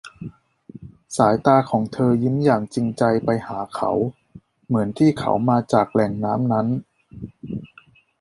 [1.17, 3.91] สายตาของเธอยิ้มอย่างจริงใจไปหาเขา
[4.67, 6.67] เหมือนที่เขามาจากแหล่งน้ำนั้น